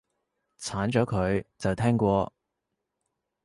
[0.57, 2.33] 鏟咗佢，就聽過